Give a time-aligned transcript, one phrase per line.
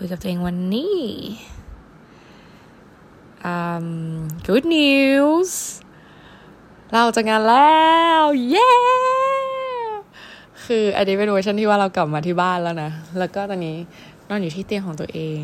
[0.00, 0.96] คุยกับตัวเองวันนี้
[3.52, 3.86] um,
[4.46, 5.52] good news
[6.92, 7.80] เราจะงานแล้
[8.20, 8.70] ว เย้
[10.64, 13.76] คืออันนี้เป็นเวอร์ชันที่ว่าเรากลับมาที่บ้านแล้วนะ แล้วก็ตอนนี้
[14.28, 15.42] นอนอยู่ที่เตียงของตัวเอง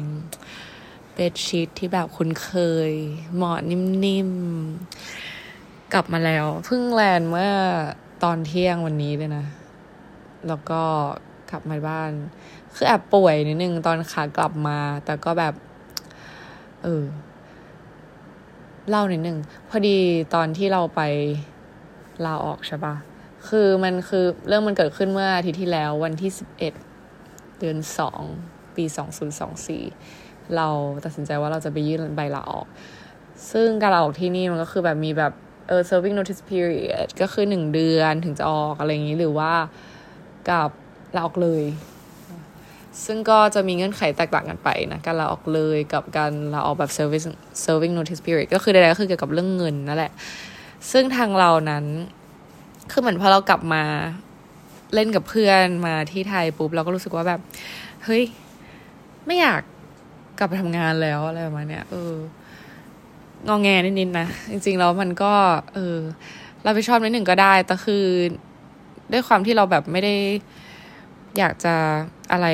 [1.12, 2.50] เบดชีทที่แบบคุ้นเค
[2.90, 2.92] ย
[3.36, 3.62] หมอน
[4.04, 7.52] นิ่มๆ กลับมาแล้ว เพิ่งแลนเมื่อ
[8.24, 9.44] ตอนเที่ยงวันนี้เลยนะ
[10.48, 10.82] แล้วก็
[11.50, 12.12] กลับมาบ้าน
[12.74, 15.54] คือแอบป่วยนิดนึงตอนขากลับมา แต่ก็แบบ
[16.82, 17.04] เออ
[18.88, 19.98] เล่านิดนึง พอดี
[20.34, 21.00] ตอนที่เราไป
[22.26, 22.94] ลาออกใช่ปะ
[23.48, 26.74] คือมันคือเรื่องมันเกิดขึ้นเมื่ออาทิตย์ที่แล้ววันที่สิบเอ็ด
[27.58, 28.22] เดือนสอง
[28.76, 29.82] ปีสองศูนย์สองสี่
[30.56, 30.68] เรา
[31.04, 32.66] ตัดสินใจว่าเราจะไปยื่นใบลาออก
[33.52, 35.32] ซึ่งการลาออกที่นี่มันก็คือแบบมีแบบ
[35.68, 39.52] เออ serving notice period ก็คือหนึ่งเดือนถึงจะออกอะไรอย่างนี้หรือว่า
[40.50, 40.70] กับ
[41.16, 41.62] ลาออกเลย
[43.04, 47.26] ซึ่งก็จะมีเงื่อนไขแตกต่างกันไปนะ การลาออกเลยกับการลาออกแบบ service
[47.64, 50.12] serving notice period ก็คือใดๆก็คือเกี่ยวกับเรื่องเงินนั่นแหละ
[50.92, 51.84] ซึ่งทางเรานั้น
[52.90, 53.82] คือเหมือนพอเรากลับมา
[54.94, 57.40] เล่นกับเพื่อนมาที่ไทยปุ๊บ เราก็รู้สึกว่าแบบ
[58.04, 58.22] เฮ้ย
[59.26, 59.60] ไม่อยาก
[60.38, 62.14] กลับไปทำงานแล้วอะไรประมาณเนี้ยเออ
[63.48, 65.32] งองแงนิดๆนะ จริงๆแล้วมันก็
[65.74, 65.96] เออ
[66.62, 68.04] เราไปชอบนิดหนึ่งก็ได้ แต่คือ
[69.12, 70.14] ด้วยความที่เราแบบไม่ได้
[71.38, 71.74] อยากจะ
[72.32, 72.46] อะไร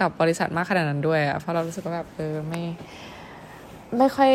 [0.00, 2.62] กับบริษัทมากขนาดนั้นด้วยอะเพราะเรารู้สึกว่าแบบเออไม่
[3.98, 4.30] ไม่ค่อย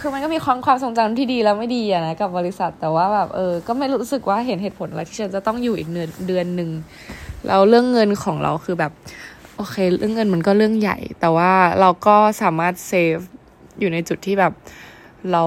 [0.00, 6.70] คือมันก็มีความความทรงจำที่ดีแล้วไม่ดีอะนะกับบริษัทแต่ว่าแบบเออ ก็ไม่รู้สึกว่าเห็นเหตุผลอะไรที่ฉันจะต้องอยู่อีกเดือนเดือนหนึ่ง
[7.46, 8.92] แล้วเรื่องเงินของเราคือแบบ
[9.56, 13.18] โอเค เรื่องเงินมันก็เรื่องใหญ่ แต่ว่าเราก็สามารถเซฟ
[13.78, 14.52] อยู่ในจุดที่แบบ
[15.32, 15.44] เรา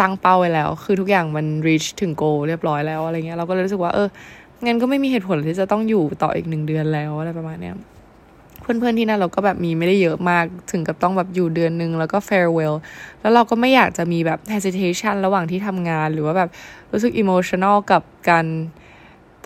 [0.00, 4.08] ตั้งเป้าไว้แล้ว คือทุกอย่างมัน reach ถึง goal เรียบร้อยแล้วอะไรเงี้ยเราก็เลยรู้สึกว่าเออ
[4.66, 7.76] งั้นก็ไม่มีเหตุผลที่จะต้องอยู่ต่ออีกหนึ่งเดือนแล้วอะไรประมาณเนี้ย
[8.62, 12.74] เพื่อนๆที่นั่นเราก็แบบมีไม่ได้เยอะมากถึงกับต้องแบบอยู่เดือนนึงแล้วก็ farewell
[13.20, 16.48] แล้วเราก็ไม่อยากจะมีแบบ hesitation ระหว่างที่ทำงานหรือว่าแบบ
[16.92, 18.46] รู้สึก emotional กับการ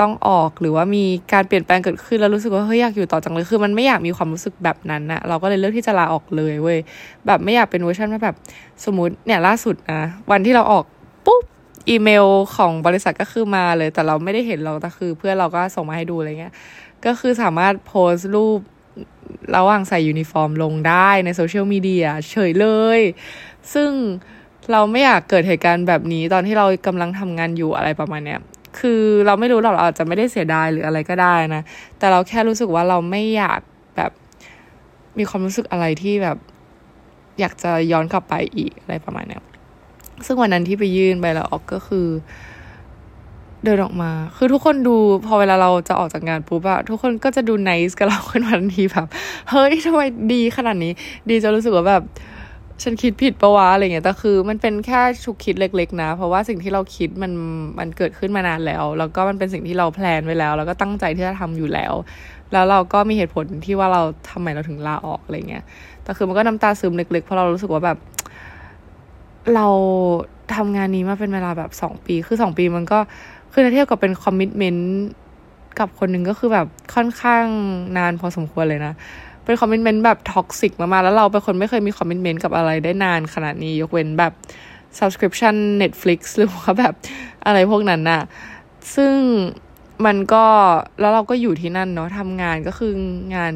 [0.01, 6.79] ต้องออกหรือว่ามีการเปลี่ยนแปลงเกิดขึ้นแล้วรู้สึกว่าเฮ้ยอยากอยู่ต่อจังเลยคือมันไม่อยากมีความรู้สึกแบบนั้นนะเราก็เลยเลือกที่จะลาออกเลยเว้ย
[7.27, 8.37] แบบไม่อยากเป็นเวอร์ชันว่าแบบ
[8.85, 10.85] สมมติเนี่ยล่าสุดนะวันที่เราออก
[11.27, 11.43] ปุ๊บ
[11.89, 12.27] อีเมล
[12.57, 16.55] ของบริษัทก็คือมาเลย แต่เราไม่ได้เห็นเราแต่คือ เพื่อนเราก็ส่งมาให้ดูอะไรเงี้ย
[17.07, 18.61] ก็คือสามารถโพสต์รูป
[19.57, 23.01] ระหว่างใส่ยูนิฟอร์มลงได้ใน social media เฉยเลย
[23.75, 23.91] ซึ่ง
[24.73, 28.41] เราไม่อยากเกิดเหตุการณ์แบบนี้ตอนที่เรากำลังทำงานอยู่อะไรประมาณเนี้ย
[28.79, 31.63] คือเราไม่รู้หรอกเราอาจจะไม่ได้เสียดายหรืออะไรก็ได้นะ
[31.99, 33.61] แต่เราแค่รู้สึกว่าเราไม่อยาก
[33.97, 34.11] แบบ
[35.19, 36.39] มีความรู้สึกอะไรที่แบบ
[37.41, 39.43] อยากจะย้อนกลับไปอีกอะไรประมาณเนี้ย
[40.27, 42.07] ซึ่งวันนั้นที่ไปยื่นใบลาออกก็คือ
[43.65, 44.97] เดินออกมา คือทุกคนดู
[45.27, 49.07] พอเวลาเราจะออกจากงานปุ๊บอะทุกคนก็จะดูไนส์กับเราขึ้นวันทีแบบ
[49.51, 50.93] เฮ้ยทำไมดีขนาดนี้
[51.31, 52.03] ดีจะรู้สึกว่าแบบ
[52.83, 57.33] ฉันคิดผิดปะวะอะไรเงี้ยแต่คือมันเป็นแค่ชุกคิดเล็ก ๆ นะ เพราะว่าสิ่งที่เราคิดมัน
[57.79, 61.93] มันเกิดขึ้นมานานแล้ว แล้วก็มันเป็นสิ่งที่เรา plan ไว้แล้ว แล้วก็ตั้งใจที่จะทำอยู่แล้ว
[62.53, 65.65] แล้วเราก็มีเหตุผลที่ว่าเราทำไมเราถึงลาออกอะไรเงี้ย
[66.05, 67.99] แต่คือมันก็น้ำตาซึมเล็กๆเพราะเรารู้สึกว่าแบบ
[69.55, 69.67] เรา
[70.55, 72.99] ทำงานนี้มาเป็นเวลาแบบสองปี คือสองปีมันก็
[73.53, 74.91] คือถ้าเทียบกับเป็น commitment
[75.79, 77.45] กับคนหนึ่งก็คือแบบค่อนข้าง
[77.99, 78.95] นานพอสมควรเลยนะ
[79.45, 84.33] เป็น commitment แบบ toxic มากๆแล้วเราเป็นคนไม่เคยมี commitment กับอะไรได้นานขนาดนี้ ยกเว้นแบบ
[84.99, 86.95] subscription Netflix หรือว่าแบบ
[87.47, 88.23] อะไรพวกนั้นน่ะ
[88.95, 89.15] ซึ่ง
[90.07, 90.45] มันก็
[91.01, 92.93] แล้วเราก็อยู่ที่นั่นเนาะทำงานก็คือ
[93.35, 93.53] งาน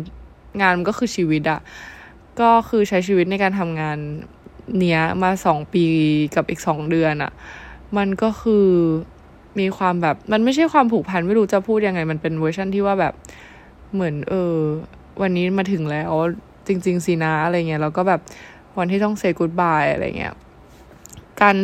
[0.60, 1.60] งานมันก็คือชีวิตอะ
[2.40, 3.98] ก็คือใช้ชีวิตในการทำงาน
[4.78, 5.84] เนี้ยมาสองปี
[6.36, 7.32] กับอีกสองเดือนอะ
[7.96, 8.68] มันก็คือ
[9.60, 13.14] มีความแบบ มันไม่ใช่ความผูกพันไม่รู้จะพูดยังไง มันเป็นเวอร์ชันที่ว่าแบบ
[13.94, 14.56] เหมือน เออ
[15.22, 16.12] วันนี้มาถึงแล้ว
[16.66, 18.20] จริง ๆสินะอะไรเงี้ยแล้วก็แบบ
[18.78, 20.34] วันที่ต้อง say goodbye อะไรเงี้ย
[21.40, 21.56] การ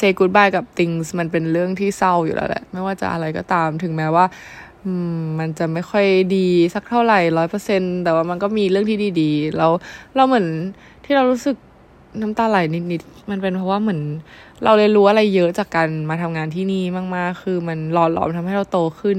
[0.00, 4.26] say goodbye กับ things มันเป็นเรื่องที่เศร้าอยู่แล้วแหละ ไม่ว่าจะอะไรก็ตามถึงแม้ว่า
[5.14, 6.06] มมันจะไม่ค่อย
[6.36, 9.72] ดีสักเท่าไหร่ร้อยเปอร์เซ็นแต่ว่ามันก็มีเรื่องที่ดีๆแล้ว
[10.16, 10.46] เราเหมือน
[11.04, 11.56] ที่เรารู้สึก
[12.20, 12.58] น้ำตาไหล
[12.92, 14.00] นิดๆ มันเป็นเพราะว่าเหมือน
[14.64, 16.82] เราเรียนรู้อะไรเยอะจากการมาทำงานที่นี่
[17.16, 19.18] มากๆ คือมันหล่อหลอมทำให้เราโตขึ้น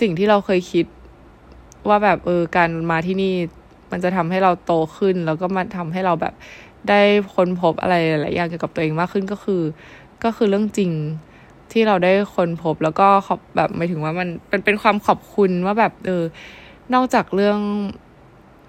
[0.00, 0.86] สิ่งที่เราเคยคิด
[1.88, 3.34] ว่าแบบเออการมาที่นี่
[3.90, 6.34] มันจะทำให้เราโตขึ้น แล้วก็มาทำให้เราแบบ
[6.88, 7.00] ได้
[7.34, 9.62] ค้นพบอะไรหลายอย่างเกี่ยวกับตัวเองมากขึ้นก็คือ
[10.24, 10.90] ก็คือเรื่องจริง
[11.72, 16.22] ที่เราได้ค้นพบแล้วก็ขอบแบบหมายถึงว่ามันเป็นเป็นความขอบคุณว่าแบบเออ
[16.94, 17.58] นอกจากเรื่อง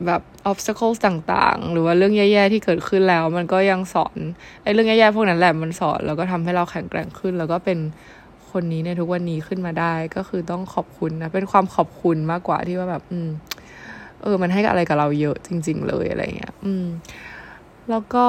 [0.06, 4.18] แบบ obstacles ต่างๆ หรือว่าเรื่องแย่ๆที่เกิดขึ้นแล้ว มันก็ยังสอน
[4.64, 7.80] ไอ้เรื่องแย่ๆพวกนั้นแหละมันสอน แล้วก็ทำให้เราแข็งแกร่งขึ้น แล้วก็เป็น
[8.52, 13.30] คนนี้ในทุกวันนี้ขึ้นมาได้ ก็คือต้องขอบคุณนะ เป็นความขอบคุณมากกว่าที่ว่าแบบ อืม
[14.22, 16.86] เออ มันให้อะไรกับเราเยอะจริง ๆ เลยอะไรเงี้ย อืม
[17.90, 18.26] แล้วก็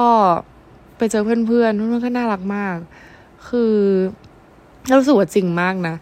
[0.97, 1.67] ไปเจอเพื่อนๆเพื่อ
[1.99, 2.77] นๆก็น่ารักมาก
[3.49, 3.73] คือ
[4.89, 5.95] รารู้สึกว่าจริงมากนะ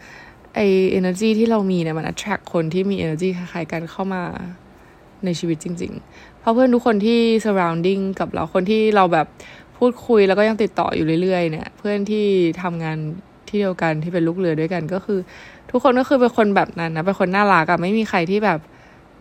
[0.55, 0.59] ไอ
[0.99, 4.23] energy ที่เรามีเนี่ยมัน attract คนที่มี energy คล้ายๆกันเข้ามา
[5.25, 9.27] ในชีวิตจริง ๆ เพราะเพื่อนทุกคนที่ surrounding กับเราคนที่เราแบบ
[9.77, 12.25] พูดคุยแล้วก็ยังติดต่ออยู่เรื่อยๆ เนี่ย เพื่อนที่
[12.61, 12.97] ทำงาน
[13.47, 15.19] ที่เดียวกันที่เป็นลูกเรือด้วยกันก็คือ
[15.71, 18.59] ทุกคนก็คือเป็นคนแบบนั้นนะเป็นคนน่ารักอะไม่มีใครที่แบบ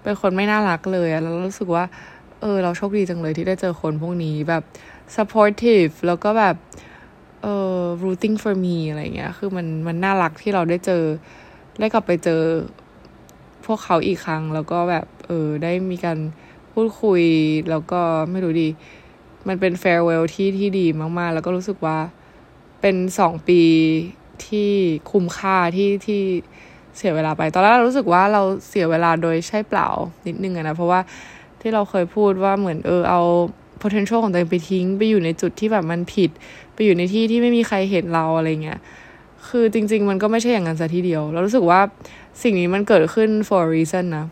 [0.02, 1.84] เป็นคนไม่น่ารักเลยแล้วรู้สึกว่า
[2.40, 4.62] เออ เราโชคดีจังเลยที่ได้เจอคนพวกนี้แบบ
[5.16, 6.56] supportive แล้วก็แบบ
[7.42, 11.02] เอ่อ rooting for me อะไรเงี้ย คือมันมันน่ารักที่เราได้เจอ
[11.80, 12.40] ได้กลับไปเจอ
[13.68, 16.18] พวกเขาอีกครั้ง แล้วก็แบบเออได้มีการ
[16.72, 17.22] พูดคุย
[17.70, 18.00] แล้วก็
[18.30, 18.68] ไม่รู้ดี
[19.48, 20.86] มันเป็น farewell ที่ที่ดี
[21.18, 21.98] มากๆ แล้วก็รู้สึกว่า
[22.80, 23.62] เป็นสองปี
[24.46, 24.70] ที่
[25.10, 26.22] คุ้มค่าที่ที่
[26.96, 29.88] เสียเวลาไป ตอนแรกเรารู้สึกว่าเราเสียเวลาโดยใช่เปล่า
[30.26, 31.00] นิดนึงอะนะ เพราะว่า
[31.60, 33.20] ที่เราเคยพูดว่าเหมือนเออเอา
[33.82, 36.30] potential ของตัวเองไปทิ้ง ไปอยู่ในจุดที่แบบมันผิด
[36.74, 38.78] ไปอยู่ในที่ที่ไม่มีใครเห็นเราอะไรเงี้ย
[39.46, 41.80] คือจริง ๆ มันก็ไม่ใช่อย่างนั้นซะทีเดียว เรารู้สึกว่า
[42.42, 44.26] สิ่งนี้มันเกิดขึ้น for a reason นะ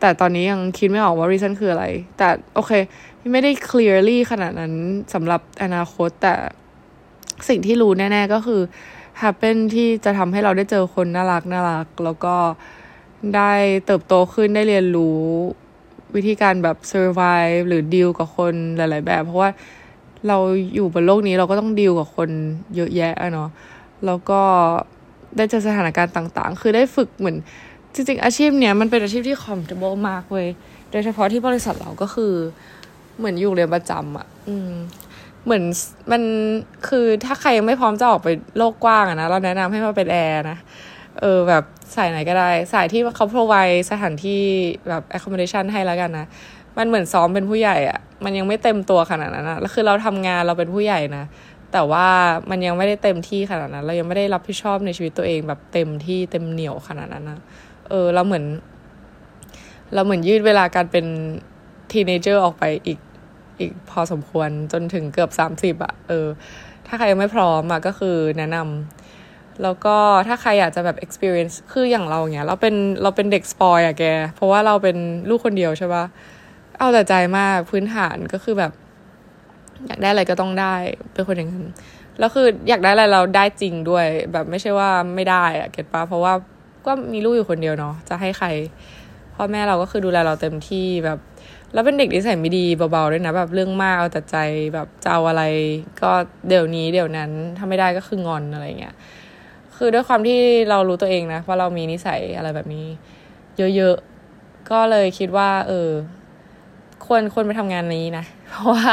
[0.00, 1.84] แต่ตอนนี้ยังคิดไม่ออกว่า reason คืออะไร
[2.18, 2.72] แต่โอเค
[3.32, 4.72] ไม่ได้ clearly ขนาดนั้น
[5.14, 6.34] สำหรับอนาคต แต่
[7.48, 8.60] สิ่งที่รู้แน่ ๆ ก็คือ
[9.22, 12.36] happen ที่จะทำให้เราได้เจอคนน่ารักน่ารัก แล้วก็
[13.36, 13.52] ได้
[13.86, 15.20] เติบโตขึ้นได้เรียนรู้
[16.14, 19.50] วิธีการแบบ survive หรือ deal กับคนหลาย ๆ แบบ เพราะว่า
[20.28, 20.38] เรา
[20.74, 22.28] อยู่บนโลกนี้เราก็ต้องดีลกับคน
[22.76, 23.48] เยอะแยะอะเนาะ
[24.06, 24.40] แล้วก็
[25.36, 27.36] ได้เจอสถานการณ์ต่างๆ คือได้ฝึกเหมือน
[27.94, 30.46] จริงๆ อาชีพเนี้ยมันเป็นอาชีพที่ comfortable มากเว้ย
[30.90, 32.32] โดยเฉพาะที่บริษัทเราก็คือ
[33.18, 34.72] เหมือนอยู่เรียนประจำอะ่ะ อืม
[35.44, 35.64] เหมือน
[36.12, 36.22] มัน
[36.88, 40.58] คือถ้าใครยังไม่พร้อมจะออกไปโลกกว้างอะนะ เราแนะนำให้มาเป็นแอร์นะ
[41.20, 41.64] เออแบบ
[41.94, 44.40] สายไหนก็ได้ สายที่เขา provide สถานที่
[44.88, 46.26] แบบ accommodation ให้แล้วกันนะ
[46.78, 51.24] มันเหมือนซ้อมเป็นผู้ใหญ่อะมันยังไม่เต็มตัวขนาดนั้นนะแล้วคือเราทำงานเราเป็นผู้ใหญ่นะ
[51.76, 52.06] แต่ว่า
[52.50, 57.40] มันยังไม่ได้เต็มที่ขนาดนั้น เรายังไม่ได้รับผิดชอบในชีวิตตัวเองแบบเต็มที่เต็มเหนียวขนาดนั้นนะ
[57.88, 58.44] เออเราเหมือน
[59.94, 61.06] เราเหมือนยืดเวลาการเป็น
[61.90, 62.98] teenager ออกไปอีก
[63.60, 66.26] อีกพอสมควรจนถึงเกือบสามสิบอะเออ
[66.86, 69.96] ถ้าใครยังไม่พร้อมอะก็คือแนะนำแล้วก็
[70.28, 74.04] ถ้าใครอยากจะแบบ experience คืออย่างเราเนี้ย เราเป็นเราเป็นเด็ก spoil อะแก
[74.34, 74.96] เพราะว่าเราเป็น
[75.28, 76.04] ลูกคนเดียวใช่ปะ
[76.78, 78.72] เอาแต่ใจมากพื้นฐานก็คือแบบ
[79.86, 80.74] อยากได้อะไรก็ต้องได้
[81.12, 81.66] เป็นคนอย่างนั้น
[82.18, 86.32] แล้วคืออยากได้อะไรเราได้จริงด้วย แบบไม่ใช่ว่าไม่ได้อะเก็ตปะเพราะว่า
[86.86, 88.48] ก็มีลูกอยู่คนเดียวเนาะจะให้ใคร
[89.34, 91.18] พ่อแม่เราก็คือดูแลเราเต็มที่แบบ
[91.72, 94.36] แล้วเป็นเด็กนิสัยไม่ดีเบาๆด้วยนะ แบบเรื่องมากเอาแต่ใจ
[94.74, 95.42] แบบจะเอาอะไร
[96.02, 96.10] ก็
[96.48, 98.94] เดี๋ยวนี้เดี๋ยวนั้นถ้าไม่ได้ก็คืองอนอะไรเงี้ย
[99.76, 100.38] คือด้วยความที่
[100.70, 102.86] เรารู้ตัวเองนะว่าเรามีนิสัยอะไรแบบนี้
[103.76, 105.90] เยอะๆก็เลยคิดว่า เออ
[107.06, 108.92] ควรควรไปทำงานนี้นะ เพราะว่า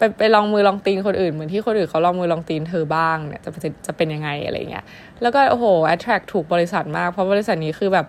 [0.00, 3.50] ไปไปลองมือลองตีนคนอื่นเหมือนที่คนอื่นเขาลองมือลองตีนเธอบ้างเนี่ยจะ
[3.86, 4.84] จะเป็นยังไงอะไรเงี้ย
[5.22, 8.06] แล้วก็โอ้โห attract ถูกบริษัทมากเพราะบริษัทนี้คือแบบ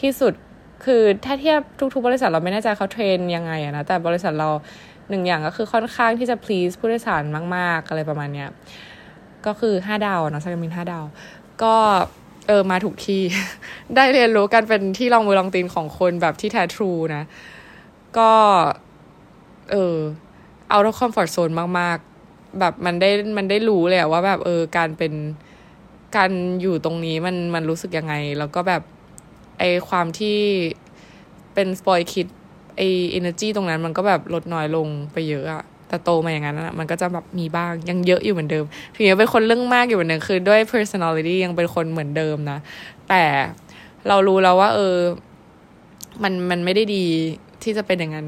[0.00, 0.34] ที่สุด
[0.84, 1.60] คือถ้าเทียบ
[1.94, 4.48] ทุกๆ บริษัทเราไม่แน่ใจเขาเทรนยังไงอะนะแต่บริษัทเรา
[5.08, 7.22] หนึ่งอย่างก็คือค่อนข้างที่จะ please ผู้โดยสาร
[7.56, 8.48] มากๆอะไรประมาณเนี้ย
[9.46, 11.04] ก็คือห้าดาวนะสายการบินห้าดาว
[11.62, 11.76] ก็
[12.48, 13.22] เออมาถูกที่
[13.96, 17.22] ได้เรียนรู้การเป็นที่ลองมือลองตีนของคนแบบที่แท้ทรูนะ
[18.18, 18.32] ก็
[19.70, 19.96] เออ
[20.70, 25.12] เอาท of comfort zone มากๆ แบบมันได้มันได้รู้เลยว่าแบบเออการเป็น
[26.16, 28.82] การอยู่ตรงนี้มันมันรู้สึกยังไง แล้วก็แบบ
[29.58, 30.38] ไอความที่
[31.54, 32.26] เป็นสปอยคิด
[32.76, 42.58] ไอเอเนอร์จีตรงนั้นมันก็แบบลดน้อยลงไปเยอะอะแต่โตมาอย่างนั้นอะมันก็จะแบบมีบ้างยังเยอะอยู่เหมือนเดิม ถึงยังเป็นคนเรื่องมากอยู่เหมือนเดิมคือด้วย personality ยังเป็นคนเหมือนเดิมนะ
[43.08, 43.22] แต่
[44.08, 44.96] เรารู้แล้วว่า เออ
[46.22, 47.04] มันมันไม่ได้ดี
[47.62, 48.26] ที่จะเป็นอย่างนั้น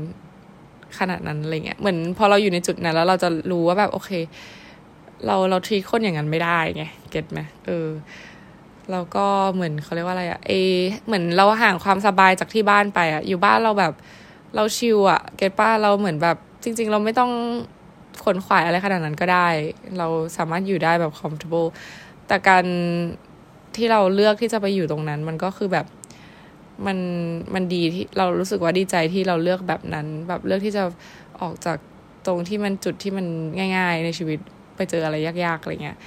[0.98, 4.10] ขนาดนั้นอะไรเงี้ยเหมือนพอเราอยู่ในจุดนั้นแล้วเราจะรู้ว่าแบบโอเค
[5.26, 7.88] เราเราทีคนอย่างนั้นไม่ได้ไงเก็ตไหมเออ
[8.90, 10.52] แล้วก็เหมือนเขาเรียกว่าอะไรอะเอ
[11.06, 13.92] เหมือนเราห่างความสบายจากที่บ้านไปอะอยู่บ้านเราแบบ
[14.56, 17.30] เราชิลอะเก็ตป้าเราเหมือนแบบ จริง ๆ เราไม่ต้อง
[18.24, 19.48] ขนขวายอะไรขนาดนั้นก็ได้
[19.98, 20.06] เรา
[20.36, 21.68] สามารถอยู่ได้แบบ comfortable
[22.26, 22.64] แต่การ
[23.76, 25.86] ที่เราเลือกที่จะไปอยู่ตรงนั้น มันก็คือแบบ
[26.86, 26.98] มัน
[27.54, 30.82] มันดีที่เรารู้สึกว่าดีใจที่เราเลือกแบบนั้น แบบเลือกที่จะ
[31.40, 31.78] ออกจาก
[32.26, 33.26] ตรงที่มันจุดที่มัน
[33.76, 34.38] ง่าย ๆ ในชีวิต
[34.76, 35.98] ไปเจออะไรยากๆอะไรเงี้ย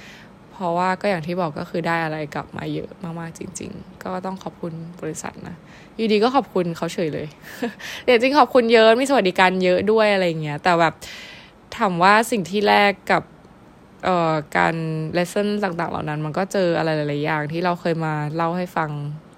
[0.52, 5.54] เพราะว่าก็อย่างที่บอกก็คือได้อะไรกลับมาเยอะมากๆจริง ๆ ก็ต้องขอบคุณบริษัทนะ
[5.96, 7.26] อยู่ดีก็ขอบคุณเขาเฉยเลย
[8.02, 10.94] แต่จริงขอบคุณเยอะมีสวัสดิการเยอะด้วยอะไรเงี้ยแต่แบบ
[11.76, 13.22] ถามว่าสิ่งที่แรกกับ
[14.04, 14.74] เอ่อการ
[15.14, 18.90] เลสเซ่นต่างๆ เหล่านั้น มันก็เจออะไรหลายๆอย่างที่เราเคยมาเล่าให้ฟัง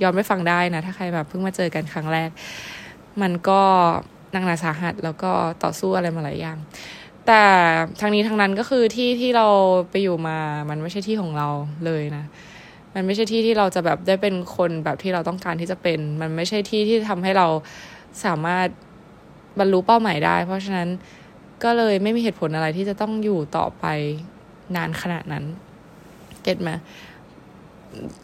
[0.03, 2.31] ย้อนไปฟังได้นะ ถ้าใครแบบเพิ่งมาเจอกันครั้งแรก
[3.23, 3.63] มันก็
[4.35, 6.59] นักหนาสาหัสแล้วก็ต่อสู้อะไรมาหลายอย่าง
[7.27, 7.43] แต่
[8.01, 9.47] ทางนี้ทางนั้นก็คือที่ที่เรา
[9.91, 10.39] ไปอยู่มา
[10.71, 11.49] มันไม่ใช่ที่ของเรา
[11.85, 12.25] เลยนะ
[12.95, 17.47] มันไม่ใช่ที่ที่เราจะแบบได้เป็นคนแบบที่เราต้องการที่จะเป็น มันไม่ใช่ที่ที่ทำให้เรา
[18.25, 18.69] สามารถ
[19.59, 20.89] บรรลุเป้าหมายได้ เพราะฉะนั้น
[21.65, 23.85] ก็เลยไม่มีเหตุผลอะไรที่จะต้องอยู่ต่อไป
[24.77, 25.45] นานขนาดนั้น
[26.43, 26.71] เก็ตไหม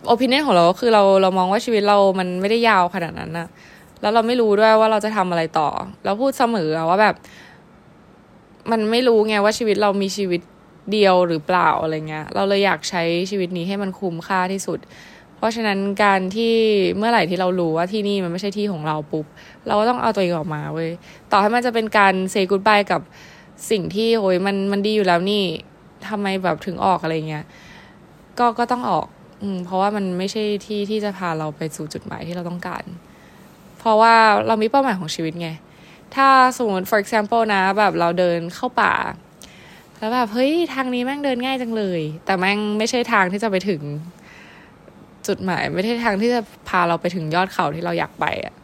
[0.06, 3.48] โอปินเนของเราก็คือเราเรามองว่าชีวิตเรามันไม่ได้ยาวขนาดนั้นนะ
[4.00, 5.68] แล้วเราไม่รู้ด้วยว่าเราจะทำอะไรต่อ
[6.04, 7.14] เราพูดเสมอว่าแบบ
[8.70, 10.40] มันไม่รู้ไงว่าชีวิตเรามีชีวิต
[10.92, 14.78] เดียวหรือเปล่าอะไรเงี้ย เราเลยอยากใช้ชีวิตนี้ให้มันคุ้มค่าที่สุด
[15.36, 16.54] เพราะฉะนั้นการที่
[16.96, 19.26] เมื่อไหร่ที่เรารู้ว่าที่นี่มันไม่ใช่ที่ของเราปุ๊บ
[19.66, 20.90] เราก็ต้องเอาตัวเองออกมาเว้ย
[21.32, 23.00] ต่อให้มันจะเป็นการเซกุดบายกับ
[23.70, 25.44] สิ่งที่โอ้ยมันมันดีอยู่แล้วนี่
[26.10, 27.44] ทำไมแบบถึงออกอะไรเงี้ย
[28.38, 29.06] ก็ก็ต้องออก
[29.42, 32.84] อืมเพราะว่ามันไม่ใช่ที่ที่จะพาเราไปสู่จุดหมายที่เราต้องการ
[33.78, 34.14] เพราะว่า
[34.46, 35.48] เรามีเป้าหมายของชีวิตไง
[36.14, 38.94] ถ้าสมมติ for example นะ แบบเราเดินเข้าป่า
[39.98, 43.82] แล้วแบบเฮ้ยทางนี้แม่งเดินง่ายจังเลย แต่แม่งไม่ใช่ทางที่จะไปถึง
[45.26, 48.54] จุดหมาย ไม่ใช่ทางที่จะพาเราไปถึงยอดเขาที่เราอยากไปอะ่ะ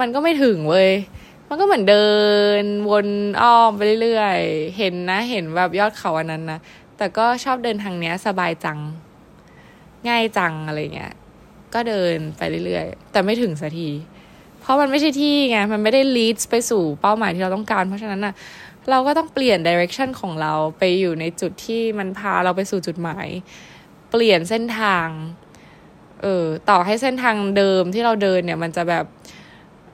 [0.00, 0.90] มันก็ไม่ถึงเว้ย
[1.48, 2.06] มันก็เหมือนเดิ
[2.62, 3.08] นวน
[3.40, 6.60] อ้อมไปเรื่อยๆ เห็นนะ เห็นแบบยอดเขาอันนั้นนะ
[6.96, 8.78] แต่ก็ชอบเดินทางเนี้ยสบายจัง
[10.08, 11.12] ง่ายจังอะไรเงี้ย
[11.74, 13.88] ก็เดินไปเรื่อยๆ แต่ไม่ถึงสักที
[14.60, 18.34] เพราะมันไม่ใช่ที่ไง มันไม่ได้ lead ไปสู่เป้าหมายที่เราต้องการ เพราะฉะนั้นน่ะ
[18.90, 23.28] เราก็ต้องเปลี่ยน direction ของเราไปอยู่ในจุดที่มันพาเราไปสู่จุดหมาย
[24.10, 25.06] เปลี่ยนเส้นทาง
[26.22, 29.04] เออ ต่อให้เส้นทางเดิมที่เราเดินเนี่ย มันจะแบบ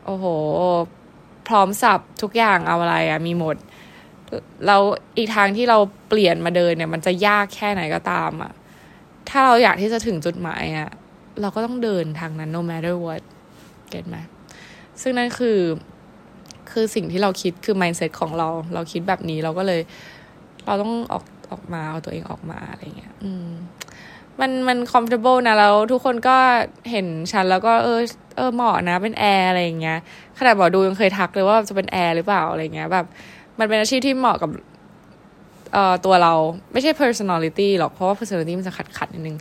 [0.07, 0.25] โอ้โห
[1.49, 3.57] พร้อมสับทุกอย่างเอาอะไรอะมีหมด
[4.67, 4.77] เรา
[5.17, 8.53] อีกทางที่เราเปลี่ยนมาเดินเนี่ย มันจะยากแค่ไหนก็ตามอะ
[9.29, 10.91] ถ้าเราอยากที่จะถึงจุดหมายอะ
[11.41, 13.23] เราก็ต้องเดินทางนั้น no matter what
[13.91, 14.17] เก็ตไหม
[15.03, 15.59] ซึ่งนั่นคือ
[16.71, 19.81] คือสิ่งที่เราคิดคือ mindset ของเรา เราคิดแบบนี้เราก็เลย
[20.67, 23.51] เราต้องออกออกมาเอาตัวเองออกมาอะไรเงี้ย อืม
[24.41, 26.37] มันมัน comfortable นะแล้วทุกคนก็
[26.91, 28.01] เห็นฉันแล้วก็เออ
[28.37, 29.99] เออเหมาะนะเป็นแอร์อะไรเงี้ย
[30.39, 33.07] ขนาดบอกดูยังเคยทักเลยว่าจะเป็นแอร์หรือเปล่าอะไรเงี้ยแบบ
[33.59, 34.51] มันเป็นอาชีพที่เหมาะกับ
[35.73, 36.33] เอ่อตัวเรา
[36.73, 39.37] ไม่ใช่ personality หรอกเพราะว่า personality มันจะขัดขัดนิดนึง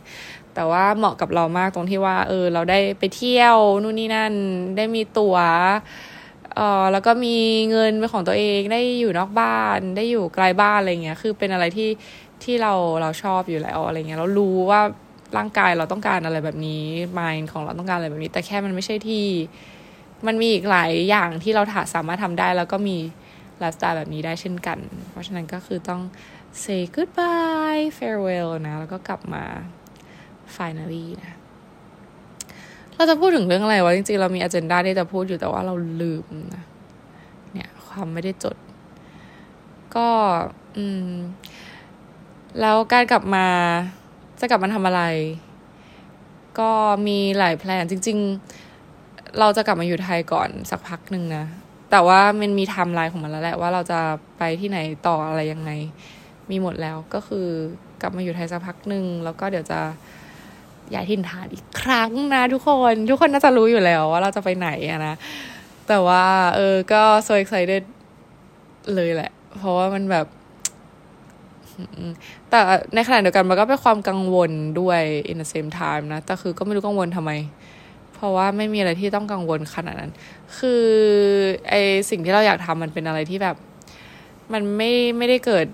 [0.54, 4.32] แต่ว่าเหมาะกับเรามากตรงที่ว่า เออ เราได้ไปเที่ยวนู่นนี่นั่น
[4.76, 5.36] ได้มีตัว๋ว
[6.56, 7.36] เออแล้วก็มี
[7.70, 11.88] เงินเป็นของตัวเองได้อยู่นอกบ้านได้อยู่ไกลบ้านอะไรเงี้ยคือเป็นอะไรที่
[12.44, 12.72] ที่เรา
[13.02, 14.80] เราชอบอยู่แล้วอะไรเงี้ยเรารู้ว่า
[15.36, 16.84] ร่างกายเราต้องการอะไรแบบนี้
[17.18, 19.24] mind ของเราต้องการอะไรแบบนี้ แต่แค่มันไม่ใช่ที่
[20.26, 21.62] มันมีอีกหลายอย่างที่เรา
[21.94, 22.96] สามารถทำได้ แล้วก็มี
[23.58, 24.78] ไลฟ์สไตล์แบบนี้ได้เช่นกัน
[25.10, 26.02] เพราะฉะนั้นก็คือต้อง
[26.62, 29.44] say goodbye farewell นะ แล้วก็กลับมา
[30.56, 31.36] finally นะ
[32.94, 36.64] เราจะพูดถึงเรื่องอะไรวะ จริงๆ เรามีอ g e n d a ที่จะพูดอยู่แต่ว่าเราลืมนะ
[37.52, 38.56] เนี่ย ความไม่ได้จด
[39.96, 40.08] ก็
[40.76, 41.12] อืม
[42.60, 43.46] แล้วการกลับมา
[44.40, 45.02] จะกลับมาทำอะไร
[46.58, 46.70] ก็
[47.06, 48.18] มีหลาย plan จริง
[48.78, 51.44] ๆ เราจะกลับมาอยู่ไทยก่อนสักพักหนึ่งนะ
[51.90, 54.00] แต่ว่ามันมีไทม์ไลน์ของมันแล้วแหละว่าเราจะ
[54.38, 55.70] ไปที่ไหนต่ออะไรยังไง
[56.50, 57.46] มีหมดแล้วก็คือ
[58.00, 59.80] กลับมาอยู่ไทยสักพักหนึ่งแล้วก็เดี๋ยวจะ
[60.94, 65.14] ย้ายถิ่นฐานอีกครั้งนะทุกคน ทุกคนน่าจะรู้อยู่แล้วว่าเราจะไปไหนอะนะ
[65.88, 66.24] แต่ว่า
[66.56, 67.82] เออก็ so excited
[68.94, 70.26] เลยแหละ เพราะว่ามันแบบ
[72.50, 72.60] แต่
[72.94, 74.50] ในขณะเดียวกันมันก็เป็นความกังวล
[74.80, 77.32] ด้วย in the same time นะ แต่คือก็ไม่รู้กังวลทำไม
[78.14, 80.12] เพราะว่าไม่มีอะไรที่ต้องกังวลขนาดนั้น
[80.58, 80.84] คือ
[81.68, 81.74] ไอ
[82.10, 83.56] สิ่งที่เราอยากทำมันเป็นอะไรที่แบบ
[84.52, 85.66] มันไม่ไม่ได้เกิด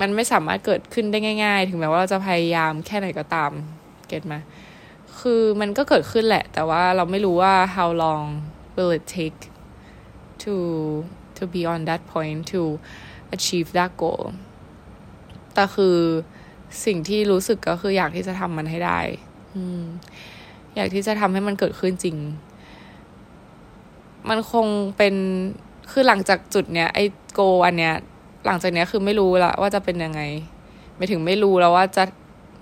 [0.00, 3.50] มันไม่สามารถเกิดขึ้นได้ง่าย ๆ ถึงแม้ว่าเราจะพยายามแค่ไหนก็ตาม
[4.08, 4.34] เก็ตไหม
[5.20, 8.24] คือมันก็เกิดขึ้นแหละ แต่ว่าเราไม่รู้ว่า how long
[8.76, 9.40] will it take
[10.42, 10.54] to
[11.36, 12.60] to be on that point to
[13.34, 14.24] achieve that goal
[15.54, 15.96] แต่คือ
[16.84, 19.00] สิ่งที่รู้สึกก็คืออยากที่จะทำมันให้ได้
[19.54, 19.82] อืม
[20.76, 22.16] อยากที่จะทำให้มันเกิดขึ้นจริง
[24.28, 24.66] มันคง
[24.96, 25.14] เป็น
[25.90, 27.04] คือหลังจากจุดเนี้ยไอ้
[27.34, 27.94] โกอันเนี้ย
[28.46, 30.20] หลังจากเนี้ยคือไม่รู้ละว่าจะเป็นยังไง
[30.96, 32.04] ไม่ถึงไม่รู้แล้วว่าจะ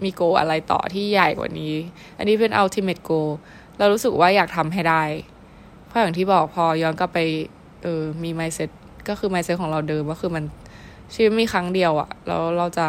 [0.04, 1.74] มีโกอะไรต่อที่ใหญ่กว่านี้
[2.18, 3.30] อันนี้เป็น ultimate goal
[3.78, 5.02] เรารู้สึกว่าอยากทำให้ได้
[5.86, 7.18] เพราะอย่างที่บอกพอย้อนกลับไป
[7.82, 8.70] เออมี mindset
[9.08, 10.44] ก็คือ mindset ของเราเดิมก็คือมัน
[11.14, 12.88] ชีวิตมีครั้งเดียวอะแล้วเราจะ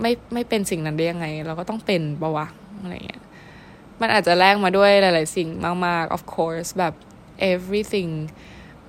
[0.00, 2.46] ไม่ไม่เป็นสิ่งนั้นได้ยังไง เราก็ต้องเป็นปะวะ
[2.80, 3.22] อะไรเงี้ย
[4.00, 5.48] มันอาจจะแลกมาด้วยหลาย ๆ สิ่ง
[5.86, 6.94] มาก ๆ of course แบบ
[7.52, 8.10] everything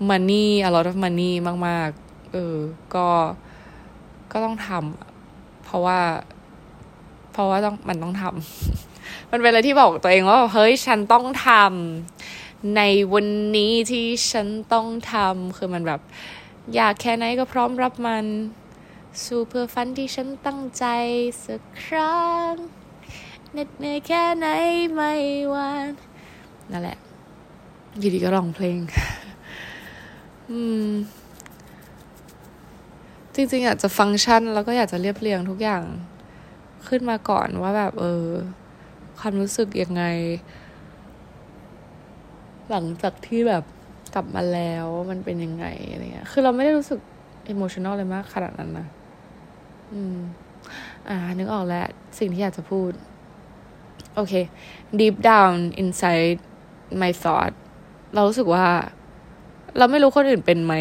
[0.10, 1.34] money a lot of money
[1.68, 2.56] มาก ๆ เออ
[2.96, 3.08] ก็
[4.32, 6.00] ก็ต้องทำ เพราะว่า
[7.32, 12.82] เพราะว่าต้อง มันต้องทำ มันเป็นอะไรที่บอกตัวเองว่า เฮ้ย ฉันต้องทำ ใน
[13.14, 13.28] วัน
[13.58, 16.02] นี้ที่ฉันต้องทำ คือมันแบบ
[16.76, 18.26] อยากแค่ไหนก็พร้อมรับมัน
[19.24, 20.86] สู้เพื่อฝันที่ฉันตั้งใจ
[21.46, 22.54] สักครั้ง
[23.52, 24.48] เหน็ดเหนื่อยแค่ไหน
[24.94, 25.14] ไม่
[25.54, 25.92] วาน
[26.72, 26.98] นั่นแหละ
[28.00, 28.80] อยู่ดีก็ร้องเพลง
[30.50, 30.88] อืม
[33.36, 35.84] จริงๆอยากจะฟังก์ชัน แล้วก็อยากจะเรียบเรียงทุกอย่าง
[36.88, 38.26] ขึ้นมาก่อนว่าแบบ เออ
[39.20, 40.04] ความรู้สึกยังไง
[42.70, 43.64] หลังจากที่แบบ
[44.14, 47.00] กลับมาแล้วมันเป็นยังไงอะไรเงี้ย คือเราไม่ได้รู้สึก
[47.50, 48.88] อิโมชันอลเลยมากขนาดนั้นนะ
[49.94, 50.18] อืม
[51.10, 51.88] อ่า นึกออกแล้ว
[52.20, 52.92] สิ่งที่อยากจะพูด
[54.16, 54.34] โอเค
[55.00, 56.40] deep down inside
[57.02, 57.54] my thought
[58.14, 58.66] เรารู้สึกว่า
[59.78, 60.74] เราไม่รู้คนอื่นเป็นไหม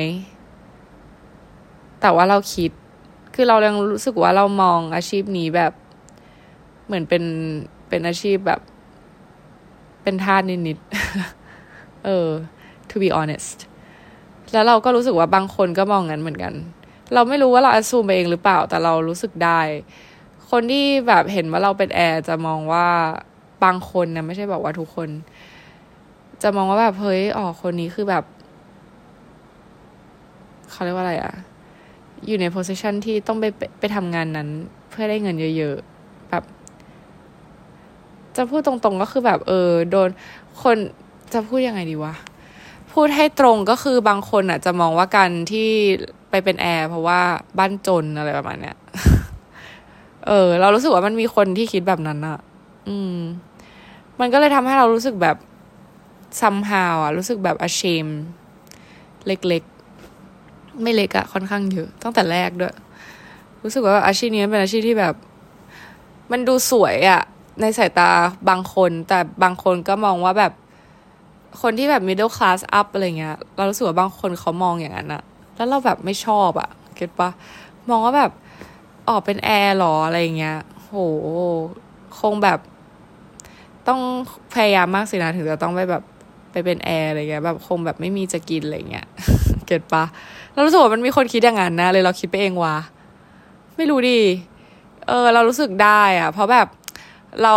[2.00, 2.70] แต่ว่าเราคิด
[3.34, 5.72] คือเรายังรู้สึกว่าเรามองอาชีพนี้แบบ
[6.86, 7.24] เหมือนเป็น
[7.88, 8.60] เป็นอาชีพแบบ
[10.02, 12.28] เป็นทาสนิดๆ เออ
[12.90, 13.58] to be honest
[14.52, 16.54] แล้วเราก็รู้สึกว่าบางคนก็มองงั้นเหมือนกัน
[17.14, 19.60] เราไม่รู้ว่าเราอ s ซูมไปเองหรือเปล่า แต่เรารู้สึกได้
[20.50, 22.86] คนที่แบบเห็นว่าเราเป็นแอร์จะมองว่า
[23.64, 25.08] บางคนนะไม่ใช่บอกว่าทุกคน
[26.42, 28.24] จะมองว่าแบบเฮ้ยอ๋อคนนี้คือแบบ
[30.70, 31.32] เขาเรียกว่าอะไรอะ
[32.26, 33.44] อยู่ในโพสิชันที่ต้องไป
[33.80, 34.48] ไปทำงานนั้น
[34.90, 36.44] เพื่อได้เงินเยอะๆ แบบ
[38.36, 40.08] จะพูดตรงๆก็คือแบบ เออ โดน
[40.62, 40.76] คน
[41.32, 42.14] จะพูดยังไงดีวะ
[42.98, 45.68] พูดให้ตรงก็คือบางคนอะ จะมองว่าการที่
[46.30, 47.20] ไปเป็นแอร์เพราะว่า
[47.58, 48.76] บ้านจนอะไรประมาณเนี้ย
[50.26, 52.38] เออ เรารู้สึกว่ามันมีคนที่คิดแบบนั้นอะ
[52.88, 53.16] อืม
[54.20, 55.36] มันก็เลยทำให้เรารู้สึกแบบ
[56.40, 58.16] somehow อะรู้สึกแบบ ashamed
[59.26, 62.74] เล็กๆ ไม่เล็กอะค่อนข้างเยอะตั้งแต่แรกด้วย
[63.62, 65.14] รู้สึกว่าอาชีพนี้เป็นอาชีพที่แบบ
[66.30, 67.22] มันดูสวยอะ
[67.60, 68.10] ในสายตา
[68.48, 70.52] บางคน แต่บางคนก็มองว่าแบบ
[71.60, 75.22] คนที่แบบ middle class up อะไรเงี้ย เรารู้สึกว่าบางคนเขามองอย่างนั้นอะ
[75.56, 77.30] แล้วเราแบบไม่ชอบอะเก็ตปะ
[77.88, 78.30] มองว่าแบบ
[79.08, 80.92] ออกเป็นแอร์หรออะไรเงี้ย โห
[82.18, 82.58] คงแบบ
[83.88, 84.00] ต้อง
[84.54, 86.02] พยายามมากสินะถึงจะต้องไปแบบ
[86.52, 89.06] ไปเป็นแอร์อะไรเงี้ยแบบคงแบบไม่มีจะกินอะไรเงี้ย
[89.66, 90.04] เก็ตปะ
[90.52, 92.76] เรารู้สึกว่ามันมีคนคิดอย่างนั้นนะเลยเราคิดไปเองวะ
[93.76, 94.20] ไม่รู้ดิ
[95.08, 96.68] เออ เรารู้สึกได้อะเพราะแบบ
[97.42, 97.56] เรา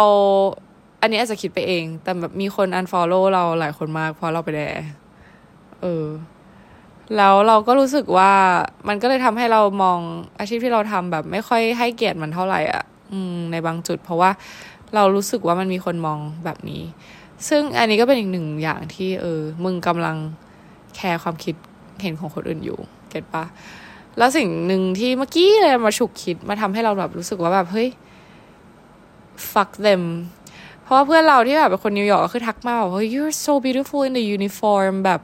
[1.01, 4.61] อันนี้อาจจะคิดไปเอง แต่แบบมีคน unfollow เราหลายคนมาก เพราะเราไปแด
[5.81, 6.05] เออ
[7.17, 8.31] แล้วเราก็รู้สึกว่า
[8.87, 9.99] มันก็เลยทำให้เรามอง
[10.39, 14.29] อาชีพที่เราทำแบบ ไม่ค่อยให้เกียรติมันเท่าไหร่อะ อืม ในบางจุด เพราะว่า
[14.95, 16.83] เรารู้สึกว่ามันมีคนมองแบบนี้
[17.47, 20.17] ซึ่งอันนี้ก็เป็นอีกหนึ่งอย่างที่ เออ มึงกำลัง
[20.95, 21.55] แคร์ความคิด
[22.01, 23.43] เห็นของคนอื่นอยู่ เก็ตปะ
[24.17, 27.89] แล้วสิ่งหนึ่งที่เมื่อกี้เลยมาฉุกคิดมาทำให้เราแบบรู้สึกว่าแบบเฮ้ย
[29.51, 30.03] fuck them
[30.91, 35.19] ราะว่าเพื่อนเราที่แบบเป็นคนนิวยอร์กก็คือทักมาบอกว่า you're so beautiful in the uniform แบบ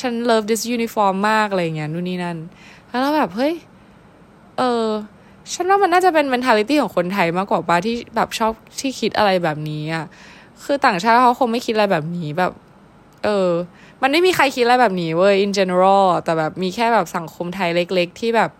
[0.00, 2.36] ฉัน love this uniform มากอะไรเงี้ยนู่นนี่นั่น
[2.88, 3.54] แล้วเราแบบเฮ้ย
[4.58, 4.84] เออ
[5.52, 10.04] ฉันว่ามันน่าจะเป็น mentality ของคนไทยมากกว่าป้าที่แบบชอบที่คิดอะไรแบบนี้อะ
[10.64, 12.52] คือต่างชาติเขาคงไม่คิดอะไรแบบนี้แบบ
[13.24, 13.50] เออ
[14.02, 18.50] มันไม่มีใครคิดอะไรแบบนี้เว้ย in general แต่แบบมีแค่แบบสังคมไทยเล็ก ๆ ที่แบบ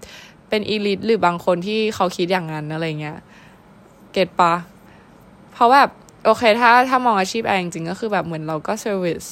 [0.48, 3.18] เป็นอีลิทหรือบางคนที่เขาคิดอย่างนั้นอะไรเงี้ย
[4.12, 4.54] เก็ตปะ
[5.52, 5.90] เพราะแบบ
[6.28, 9.24] โอเค ถ้าถ้ามองอาชีพแอร์จริงๆก็คือแบบเหมือนเราก็เซอร์วิส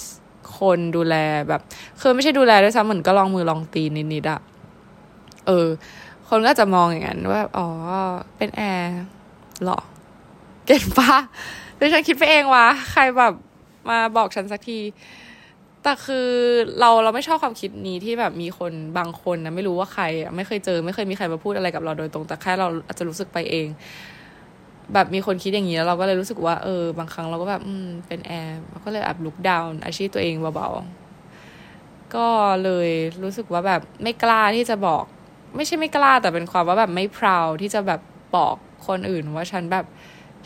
[0.58, 1.14] คนดูแล
[1.48, 1.60] แบบ
[2.00, 4.40] คือไม่ใช่ดูแลด้วยซ้ำเหมือนก็ลองมือลองตีนิดๆอะ
[5.46, 5.66] เออ
[6.28, 7.66] คนก็จะมองอย่างนั้นว่า อ๋อ
[8.36, 8.96] เป็นแอร์
[9.64, 9.78] หรอ
[10.66, 11.14] เก่งปะ
[11.76, 13.34] หรือฉันคิดไปเองวะ ใครแบบ
[13.88, 14.78] มาบอกฉันสักที
[15.82, 16.28] แต่คือ
[16.80, 20.04] เราเราไม่ชอบความคิดนี้ที่แบบมีคนบางคนนะไม่รู้ว่าใคร
[20.36, 23.66] ไม่เคยเจอ ไม่เคยมีใครมาพูดอะไรกับเราโดยตรง แต่แค่เราอาจจะรู้สึกไปเอง
[24.94, 32.28] แบบมีคนคิดอย่างนี้แล้วเราก็เลยรู้สึกว่าเออบางครั้งเราก็แบบอืมเป็นแอร์เราก็เลยอับลุกดาวน์อาชีพตัวเองเบาๆ ก็
[32.64, 32.90] เลย
[33.22, 35.04] รู้สึกว่าแบบไม่กล้าที่จะบอก
[35.56, 38.00] ไม่ใช่ไม่กล้าแต่เป็นความว่าแบบไม่พราวที่จะแบบ
[38.36, 39.84] บอกคนอื่นว่าฉันแบบ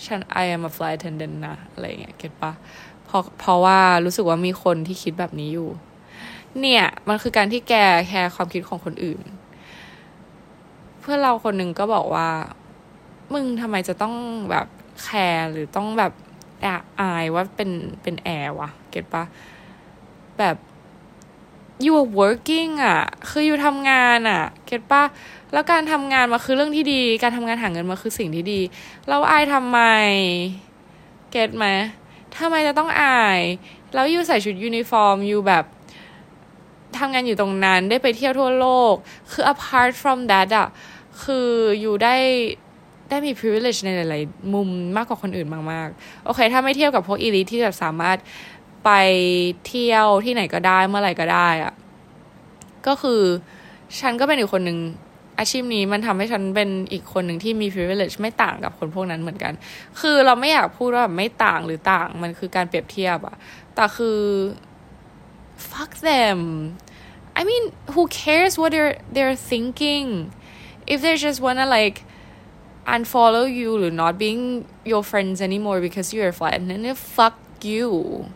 [0.06, 2.52] ฉัน I am a flight attendant นะ อะไรเงี้ยเก็ตปะ
[3.04, 5.68] เพราะเพราะว่ารู้สึกว่ามีคนที่คิดแบบนี้อยู่
[6.60, 7.74] เนี่ย มันคือการที่แก
[8.08, 9.22] care ความคิดของคนอื่น
[11.00, 12.28] เพื่อนเราคนหนึ่งก็บอกว่า
[13.32, 14.14] มึงทำไมจะต้อง
[14.50, 14.66] แบบ
[15.02, 16.12] care หรือต้องแบบ
[16.62, 17.70] แอบอายว่าเป็น
[18.02, 19.24] เป็นแอร์วะ get ปะ
[20.38, 20.56] แบบ
[21.84, 25.02] you are working อะ คือ you ทำงานอะ get ปะ
[25.52, 28.60] แล้วการทำงานมาคือเรื่องที่ดี การทำงานหาเงินมาคือสิ่งที่ดี
[29.08, 29.80] เราอายทำไม
[31.30, 31.66] get ไหม
[32.38, 33.40] ทำไมจะต้องอาย
[33.94, 35.64] แล้ว you ใส่ชุด uniform you แบบ
[36.98, 38.94] ทำงานอยู่ตรงนั้น ได้ไปเที่ยวทั่วโลก
[39.32, 40.68] คือ apart from that อะ
[41.22, 41.48] คือ
[41.80, 42.16] you ได้
[43.10, 48.18] ได้มี privilege ในหลาย ๆ มุมมากกว่าคนอื่นมากๆ โอเค ถ้าไม่เทียบกับพวก elite ที่แบบสามารถ
[48.84, 48.90] ไป
[49.66, 51.72] เที่ยวที่ไหนก็ได้เมื่อไหร่ก็ได้อะ
[52.86, 53.22] ก็คือ
[54.00, 54.78] ฉันก็เป็นอีกคนหนึ่ง
[55.38, 59.52] อาชีพนี้มันทำให้ฉันเป็นอีกคนหนึ่งที่มี privilege ไม่ต่างกับคนพวกนั้นเหมือนกัน
[60.00, 63.36] คือเราไม่อยากพูดว่าแบบไม่ต่างหรือต่าง มันคือการเปรียบเทียบอะ
[63.74, 64.20] แต่คือ
[65.70, 66.40] fuck them
[67.38, 70.06] I mean who cares what they're they're thinking
[70.92, 71.98] if they just wanna like
[72.86, 78.26] unfollow you not being your friends anymore because you're flat and then fuck you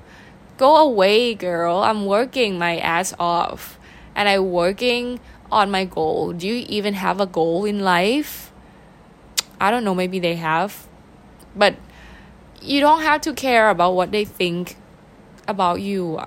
[0.58, 3.78] go away girl I'm working my ass off
[4.14, 6.32] and I'm working on my goal.
[6.32, 8.52] Do you even have a goal in life?
[9.60, 10.86] I don't know, maybe they have.
[11.54, 11.76] But
[12.60, 14.76] you don't have to care about what they think
[15.46, 16.20] about you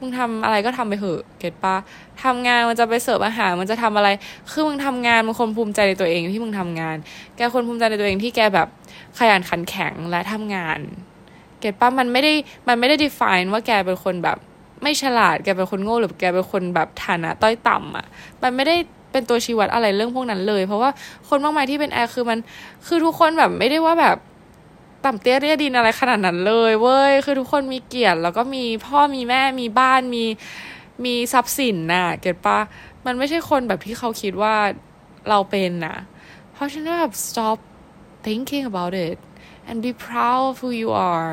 [0.00, 1.74] มึงทำอะไรก็ทำไปเถอะ เก็ตปะ
[2.22, 4.08] ทำงานมันจะไปเสิร์ฟอาหาร มันจะทำอะไร
[4.50, 6.96] คือมึงทำงานมึงคนภูมิใจในตัวเองที่มึงทำงาน
[7.36, 8.68] แกคนภูมิใจในตัวเองที่แกแบบ
[9.18, 10.78] ขยันขันแข็งและทำงาน
[11.60, 12.32] เก็ตปะมันไม่ได้
[12.68, 14.38] มันไม่ได้ define ว่าแกเป็นคนแบบ
[14.82, 18.06] ไม่ฉลาด แกเป็นคนโง่หรือแกเป็นคนแบบฐานะต้อยต่ำอะ
[18.42, 18.76] มันไม่ได้
[19.12, 20.90] เป็นตัวชี้วัดอะไรเรื่องพวกนั้นเลย เพราะว่า
[21.28, 22.38] คนมากมายที่เป็นแอร์คือมัน
[22.86, 24.16] คือทุกคนแบบไม่ได้ว่าแบบ
[25.04, 30.24] ต่ำเตี้ยเรียดินอะไรขนาดนั้นเลยเว้ย คือทุกคนมีเกียรติแล้วก็มีพ่อมีแม่มีบ้านมี
[31.04, 32.58] มีทรัพย์สินน่ะ เก็ตปะ
[33.06, 34.54] มันไม่ใช่คนแบบที่เขาคิดว่า
[35.28, 35.96] เราเป็นน่ะ
[36.52, 37.58] เพราะฉะนั้นแบบ stop
[38.26, 39.18] thinking about it
[39.68, 41.30] and be proud of who you are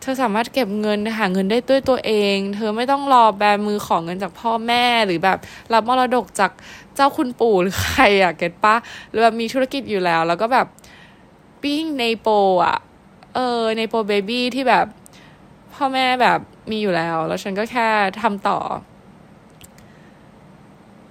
[0.00, 5.38] เธอสามารถเก็บเงินหาเงินได้ด้วยตัวเอง เธอไม่ต้องรอแบมือของเงินจากพ่อแม่หรือแบบ
[5.72, 6.50] รับมรดกจาก
[6.94, 8.74] เจ้าคุณปู่หรือใครอะเก็ตปะ
[9.10, 10.66] หรือแบบมีธุรกิจอยู่แล้ว แล้วก็แบบ
[11.66, 12.28] ปิ้งในโป
[12.64, 12.78] อะ
[13.34, 14.86] เออ ในโปเบบี้ที่แบบ
[15.74, 17.88] พ่อแม่แบบมีอยู่แล้ว แล้วฉันก็แค่
[18.22, 18.58] ทำต่อ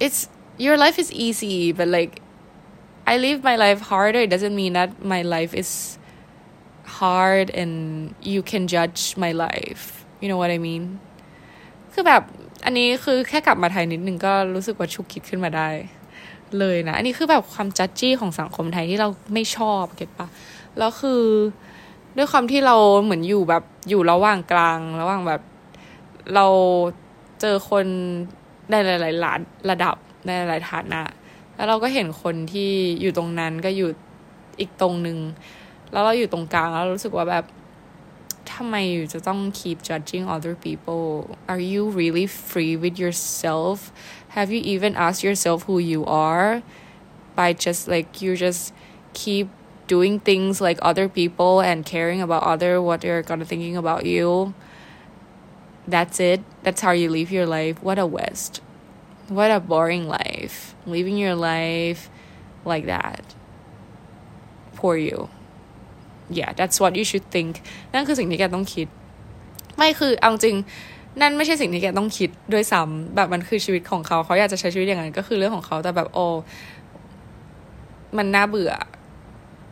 [0.05, 0.19] it's
[0.65, 2.13] your life is easy but like
[3.11, 5.71] I live my life harder it doesn't mean that my life is
[6.99, 7.73] hard and
[8.31, 9.83] you can judge my life
[10.21, 10.83] you know what I mean
[11.93, 12.23] คือแบบ
[12.65, 15.69] อันนี้คือแค่กลับมาไทยนิดนึงก็รู้สึกว่าชุกคิดขึ้นมาได้
[16.59, 20.27] เลยนะ อันนี้คือแบบความจัดจี้ของสังคมไทยที่เราไม่ชอบเก็ตปะ
[20.77, 21.23] แล้วคือ
[22.17, 25.41] ด้วยความที่เราเหมือนอยู่แบบอยู่ระหว่างกลาง ระหว่างแบบ
[26.35, 26.45] เรา
[27.41, 27.85] เจอคน
[28.69, 29.33] ในหลายๆระ
[29.69, 31.01] ระดับในหลายฐานะ
[31.55, 32.69] แล้วเราก็เห็นคนที่
[33.01, 33.89] อยู่ตรงนั้นก็อยู่
[34.59, 35.17] อีกตรงหนึ่ง
[35.91, 37.45] แล้วเราอยู่ตรงกลางแล้วรู้สึกว่าแบบ
[38.51, 41.05] ทำไมอยู่จะต้อง keep judging other people
[41.51, 43.77] are you really free with yourself
[44.34, 46.62] have you even asked yourself who you are
[47.34, 48.72] by just like you just
[49.12, 49.48] keep
[49.86, 54.54] doing things like other people and caring about other what they're gonna thinking about you
[55.88, 58.60] that's it that's how you live your life what a waste
[59.28, 62.08] what a boring life living your life
[62.64, 63.34] like that
[64.76, 65.28] poor you
[66.28, 67.52] yeah that's what you should think
[67.92, 68.86] นั่นคือสิ่งที่แกต้องคิด
[69.76, 70.56] ไม่คือเอาจริง
[71.21, 76.25] นั่นไม่ใช่สิ่งที่แกต้องคิดด้วยซ้ำแบบมันคือชีวิตของเขาเขาอยากจะใช้ชีวิตอย่างนั้นก็คือเรื่องของเขาแต่แบบโอ้
[78.17, 78.73] มันน่าเบื่อ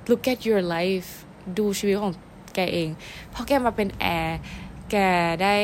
[0.10, 1.10] look at your life
[1.58, 2.14] ดูชีวิตของ
[2.56, 2.90] แกเอง
[3.30, 4.40] เพราะแกมาเป็นแอร์
[4.92, 4.98] แก
[5.44, 5.56] ได้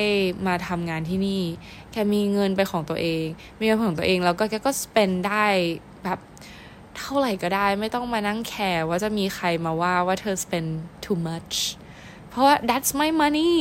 [0.48, 1.44] มาทำงานที่นี่
[1.92, 3.26] แกมีเงินไปของตัวเอง
[3.60, 5.46] มีเงินของตัวเอง แล้วก็แกก็ spend ได้
[6.04, 6.20] แบบ
[6.98, 10.70] เท่าไหร่ก็ได้ ไม่ต้องมานั่งแคร์ว่าจะมีใครมาว่าว่าเธอ spend
[11.04, 11.56] too much
[12.30, 13.56] เพราะว่า that's my money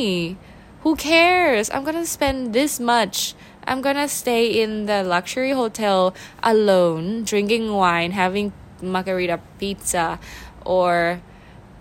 [0.82, 7.24] who cares I'm gonna spend this much I'm gonna stay in the luxury hotel alone
[7.24, 10.20] drinking wine having margarita pizza
[10.66, 11.22] or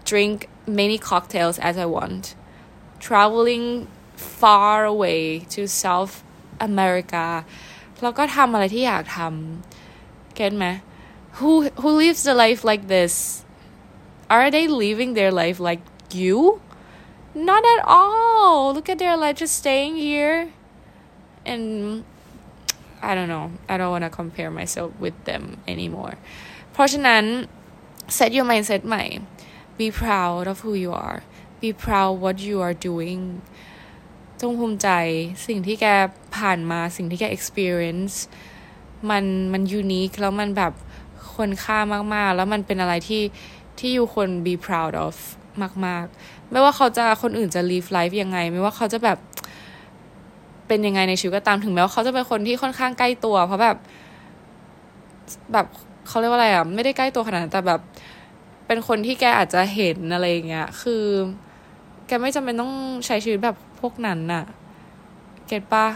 [0.04, 2.34] drink many cocktails as I want
[3.00, 6.14] traveling far away to South
[6.60, 7.26] America
[8.02, 10.66] แล้วก็ทำอะไรที่อยากทำเก็ตไหม
[11.38, 13.14] who who lives the life like this
[14.34, 15.82] are they living their life like
[16.22, 16.38] you
[17.37, 20.49] not at all look at their life just staying here
[21.45, 22.03] and
[23.01, 26.15] I don't know I don't want to compare myself with them anymore
[26.71, 27.23] เพราะฉะนั้น
[28.17, 29.03] set your mindset ใหม่
[29.79, 31.19] be proud of who you are
[31.61, 33.21] be proud what you are doing
[34.39, 34.89] จงภูมิใจ
[35.47, 35.85] สิ่งที่แก
[36.37, 38.15] ผ่านมาสิ่งที่แก experience
[39.09, 40.73] มันมัน unique แล้วมันแบบ
[41.33, 41.79] ควรค่า
[42.13, 43.23] มากๆ แล้วมันเป็นอะไรที่
[43.79, 45.15] ที่อยู่ควร be proud of
[45.85, 49.17] มาก ๆ ไม่ว่าเขาจะคนอื่นจะ live life ยังไง ไม่ว่าเขาจะแบบ
[50.67, 53.77] เป็นยังไงในชีวิตก็ตามถึงแม้ว่าเขาจะเป็นคนที่ค่อนข้างใกล้ตัว เพราะแบบ
[55.53, 55.65] แบบ
[56.07, 57.79] เขาเรียกว่าอะไรอะ ไม่ได้ใกล้ตัวขนาดนั้นแต่แบบ
[58.67, 61.03] เป็นคนที่แกอาจจะเห็นอะไรอย่างเงี้ย คือ
[62.07, 62.73] แกไม่จำเป็นต้อง
[63.05, 64.43] ใช้ชีวิตแบบพวกนั้นน่ะ
[65.47, 65.87] เก็ตปะ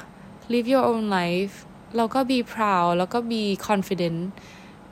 [0.52, 1.56] live your own life
[1.97, 4.19] แล้วก็ be proud แล้วก็ be confident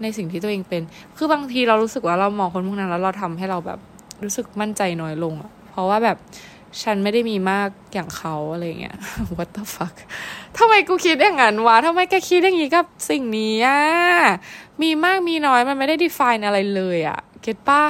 [0.01, 0.81] ในสิ่งที่ตัวเองเป็น
[1.17, 3.79] คือบางทีเรารู้สึกว่าเรามองคนพวกนั้นแล้วเราทำให้เราแบบ
[4.23, 6.17] รู้สึกมั่นใจน้อยลงอะเพราะว่าแบบ
[6.83, 8.97] ฉันไม่ได้มีมากอย่างเขาอะไรเงี้ย
[9.35, 9.95] what the fuck
[10.57, 13.79] ทำไมกูคิดอย่างนั้นวะทำไมแกคิดอย่างนี้กับสิ่งนี้อะ
[14.81, 17.83] มีมากมีน้อยมันไม่ได้ define อะไรเลยอะเก็ตปะ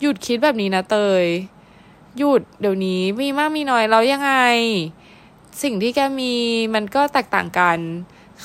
[0.00, 1.24] หยุดคิดแบบนี้นะเตย
[2.18, 4.32] หยุดเดี๋ยวนี้มีมากมีน้อยแล้วยังไง
[5.62, 6.34] สิ่งที่แกมี
[6.74, 7.78] มันก็แตกต่างกัน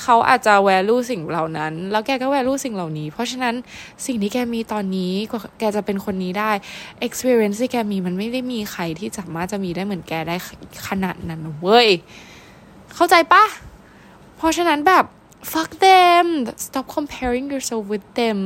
[0.02, 3.56] เขาอาจจะ value สิ่งเหล่านั้น แล้วแกก็ value สิ่งเหล่านี้ เพราะฉะนั้น
[4.06, 5.14] สิ่งที่แกมีตอนนี้
[5.60, 6.52] แกจะเป็นคนนี้ได้
[7.08, 10.36] experience ที่แกมีมันไม่ได้มีใครที่สามารถจะมีได้เหมือนแกได้
[10.88, 11.88] ขนาดนั้นเว้ย
[12.96, 13.44] เข้าใจปะ
[14.38, 15.06] เพราะฉะนั้นแบบ
[15.52, 16.28] fuck them
[16.66, 18.40] stop comparing yourself with them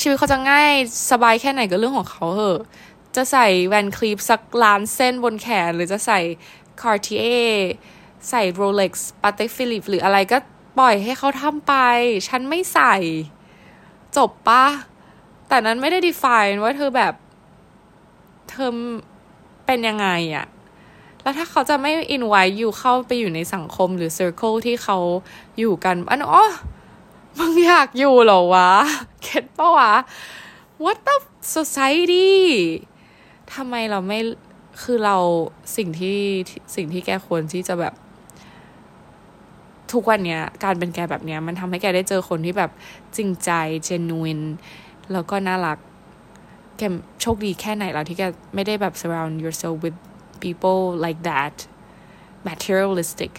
[0.00, 0.70] ชีวิตเขาจะง่าย
[1.10, 2.60] สบายแค่ไหนก็เรื่องของเขาเหอะ
[3.16, 6.20] จะใส่แวนคลีปสักล้านเส้นบนแขน หรือจะใส่
[6.82, 7.54] Cartier
[8.30, 10.38] ใส่ Rolex p a t e p h i l i p หรืออะไรก็
[10.78, 11.74] ปล่อยให้เขาทำไป
[12.28, 12.94] ฉันไม่ใส่
[14.16, 14.64] จบปะ
[15.48, 17.14] แต่นั้นไม่ได้ define ว่าเธอแบบ
[18.50, 18.70] เธอ
[19.66, 20.46] เป็นยังไงอะ
[21.22, 24.98] แล้วถ้าเขาจะไม่ invite อยู่เข้าไปอยู่ในสังคมหรือ circle ที่เขา
[25.58, 26.44] อยู่กันอันอ๋อ
[27.38, 28.70] มึงอยากอยู่เหรอวะ
[29.22, 29.92] เก็ตปะวะ
[30.84, 31.16] what the
[31.54, 32.32] society
[33.54, 34.18] ทำไมเราไม่
[34.82, 35.16] คือเรา
[35.76, 36.18] สิ่งที่
[36.74, 37.94] สิ่งที่แกควรที่จะแบบ
[39.94, 42.70] ทุกวันเนี้ยการเป็นแกแบบเนี้ยมันทำให้แกได้เจอคนที่แบบ
[43.16, 43.50] จริงใจ
[43.88, 44.44] genuine
[45.12, 45.78] แล้วก็น่ารัก
[46.78, 46.82] แก
[47.20, 48.22] โชคดีแค่ไหนแล้วที่แก
[48.54, 49.98] ไม่ได้แบบ surround yourself with
[50.44, 51.54] people like that
[52.46, 53.32] materialistic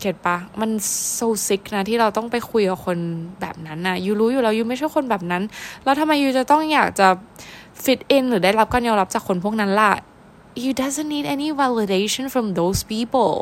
[0.00, 0.70] เก็ตปะมัน
[1.18, 2.98] so sick นะที่เราต้องไปคุยกับคน
[3.40, 5.42] แบบนั้นนะยูรู้อยู่แล้วยูไม่ใช่คนแบบนั้น
[5.84, 7.08] แล้วทำไมยูจะต้องอยากจะ
[7.84, 9.92] fit in หรือได้รับการยอมรับจากคนพวกนั้นล่ะ
[10.62, 13.34] you doesn't need any validation from those people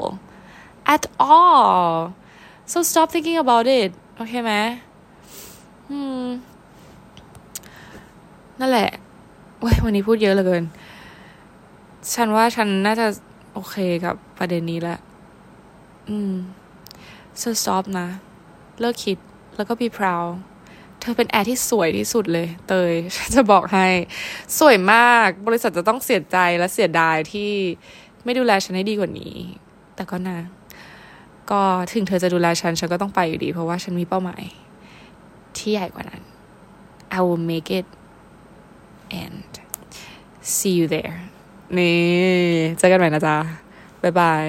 [0.95, 1.95] at all
[2.71, 4.53] so stop thinking about it โอเคไหม
[5.91, 6.25] อืม
[8.61, 8.91] นั่นแหละ
[9.61, 10.65] เว้ยวันนี้พูดเยอะเหลือเกิน
[12.15, 13.07] ฉันว่าฉันน่าจะ
[13.55, 14.99] โอเคกับประเด็นนี้แหละ
[16.09, 16.35] อืม
[17.41, 18.09] so stop นะ
[18.81, 19.19] เลิกคิด
[19.57, 20.31] แล้วก็ be proud
[21.01, 23.87] เธอเป็นแอร์ที่สวยที่สุดเลย เตยฉันจะบอกให้
[24.59, 27.51] สวยมากบริษัทจะต้องเสียใจและเสียดายที่
[28.25, 29.35] ไม่ดูแลฉันให้ดีกว่านี้
[29.95, 30.39] แต่ก็นะ
[31.51, 31.61] ก็
[31.93, 34.43] ถึงเธอจะดูแลฉัน ฉันก็ต้องไปอยู่ดี เพราะว่าฉันมีเป้าหมาย
[35.57, 36.23] ที่ใหญ่กว่านั้น
[37.17, 37.87] I will make it
[39.23, 39.51] and
[40.55, 41.17] see you there
[41.79, 41.99] นี่
[42.79, 43.37] เจอกันใหม่นะจ๊ะ
[44.03, 44.43] บ๊ายบาย